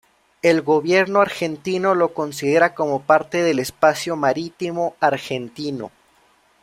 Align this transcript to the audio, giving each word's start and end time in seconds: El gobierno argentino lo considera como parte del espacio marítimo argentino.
El 0.41 0.63
gobierno 0.63 1.19
argentino 1.21 1.93
lo 1.93 2.11
considera 2.15 2.73
como 2.73 3.03
parte 3.03 3.43
del 3.43 3.59
espacio 3.59 4.15
marítimo 4.15 4.95
argentino. 4.99 5.91